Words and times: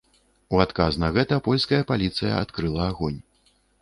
У 0.55 0.61
адказ 0.63 0.95
на 1.03 1.09
гэта 1.17 1.39
польская 1.47 1.81
паліцыя 1.91 2.31
адкрыла 2.47 2.89
агонь. 2.95 3.21